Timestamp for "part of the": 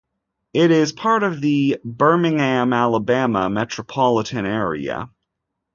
0.93-1.79